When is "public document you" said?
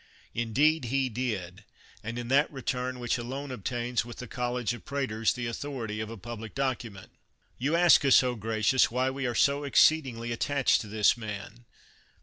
6.17-7.75